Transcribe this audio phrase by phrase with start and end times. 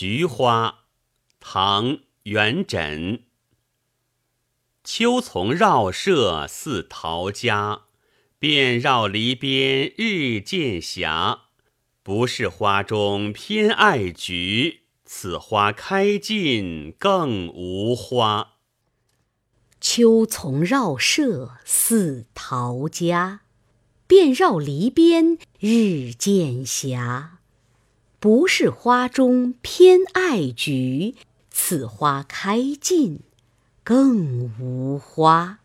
[0.00, 0.84] 菊花，
[1.40, 1.88] 唐·
[2.22, 3.20] 元稹。
[4.82, 7.82] 秋丛绕舍似陶家，
[8.38, 11.06] 遍绕篱边日渐斜。
[12.02, 18.54] 不是花中偏爱菊，此花开尽更无花。
[19.82, 23.42] 秋丛绕舍似陶家，
[24.06, 26.98] 遍绕篱边日渐斜。
[28.20, 31.14] 不是花中偏爱菊，
[31.50, 33.20] 此花开尽
[33.82, 35.59] 更无花。